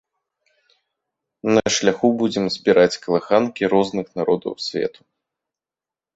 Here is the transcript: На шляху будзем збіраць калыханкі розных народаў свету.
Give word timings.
На 1.55 1.63
шляху 1.75 2.07
будзем 2.21 2.45
збіраць 2.57 2.99
калыханкі 3.05 3.63
розных 3.75 4.07
народаў 4.23 4.53
свету. 4.71 5.01